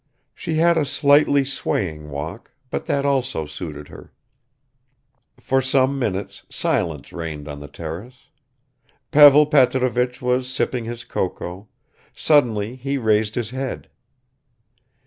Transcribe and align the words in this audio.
She 0.33 0.55
had 0.55 0.79
a 0.79 0.85
slightly 0.87 1.45
swaying 1.45 2.09
walk, 2.09 2.49
but 2.71 2.85
that 2.85 3.05
also 3.05 3.45
suited 3.45 3.89
her. 3.89 4.11
For 5.39 5.61
some 5.61 5.99
minutes 5.99 6.41
silence 6.49 7.13
reigned 7.13 7.47
on 7.47 7.59
the 7.59 7.67
terrace. 7.67 8.27
Pavel 9.11 9.45
Petrovich 9.45 10.19
was 10.19 10.49
sipping 10.51 10.85
his 10.85 11.03
cocoa; 11.03 11.67
suddenly 12.15 12.75
he 12.75 12.97
raised 12.97 13.35
his 13.35 13.51
head. 13.51 13.89